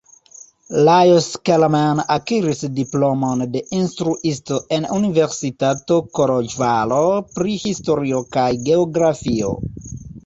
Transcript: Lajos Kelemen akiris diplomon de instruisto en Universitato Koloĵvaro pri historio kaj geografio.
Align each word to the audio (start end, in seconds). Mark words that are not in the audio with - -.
Lajos 0.85 1.25
Kelemen 1.49 1.99
akiris 2.15 2.63
diplomon 2.79 3.43
de 3.57 3.61
instruisto 3.81 4.57
en 4.79 4.87
Universitato 5.01 5.99
Koloĵvaro 6.21 7.03
pri 7.37 7.55
historio 7.67 8.25
kaj 8.39 8.49
geografio. 8.71 9.55